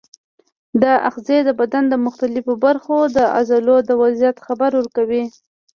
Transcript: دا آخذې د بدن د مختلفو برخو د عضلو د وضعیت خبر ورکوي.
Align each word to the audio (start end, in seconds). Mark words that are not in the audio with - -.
دا 0.81 0.93
آخذې 1.09 1.37
د 1.43 1.49
بدن 1.59 1.83
د 1.89 1.93
مختلفو 2.05 2.53
برخو 2.65 2.97
د 3.17 3.17
عضلو 3.35 3.77
د 3.89 3.91
وضعیت 4.01 4.37
خبر 4.47 4.71
ورکوي. 4.75 5.23